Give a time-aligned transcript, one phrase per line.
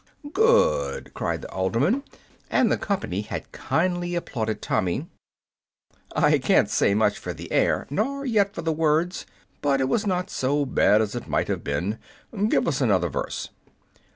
[0.33, 2.01] "Good!" cried the alderman,
[2.49, 5.07] after the company had kindly applauded Tommy.
[6.15, 9.27] "I can't say much for the air, nor yet for the words;
[9.61, 11.99] but it was not so bad as it might have been.
[12.49, 13.49] Give us another verse."